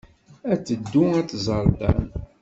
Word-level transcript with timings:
Ad 0.51 0.59
teddu 0.61 1.03
ad 1.19 1.27
tẓer 1.43 1.65
Dan. 1.79 2.03